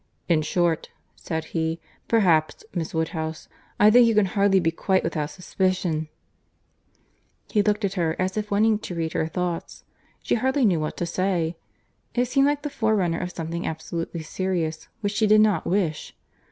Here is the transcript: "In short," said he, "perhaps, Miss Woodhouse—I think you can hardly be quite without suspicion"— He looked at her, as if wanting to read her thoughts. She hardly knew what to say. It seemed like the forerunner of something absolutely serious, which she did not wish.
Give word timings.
"In 0.27 0.41
short," 0.41 0.89
said 1.15 1.45
he, 1.53 1.79
"perhaps, 2.07 2.65
Miss 2.73 2.91
Woodhouse—I 2.91 3.91
think 3.91 4.07
you 4.07 4.15
can 4.15 4.25
hardly 4.25 4.59
be 4.59 4.71
quite 4.71 5.03
without 5.03 5.29
suspicion"— 5.29 6.07
He 7.51 7.61
looked 7.61 7.85
at 7.85 7.93
her, 7.93 8.15
as 8.17 8.35
if 8.35 8.49
wanting 8.49 8.79
to 8.79 8.95
read 8.95 9.13
her 9.13 9.27
thoughts. 9.27 9.83
She 10.23 10.33
hardly 10.33 10.65
knew 10.65 10.79
what 10.79 10.97
to 10.97 11.05
say. 11.05 11.55
It 12.15 12.25
seemed 12.25 12.47
like 12.47 12.63
the 12.63 12.69
forerunner 12.71 13.19
of 13.19 13.31
something 13.33 13.67
absolutely 13.67 14.23
serious, 14.23 14.87
which 15.01 15.13
she 15.13 15.27
did 15.27 15.41
not 15.41 15.67
wish. 15.67 16.15